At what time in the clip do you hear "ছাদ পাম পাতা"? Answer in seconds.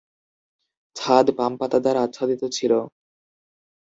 0.95-1.77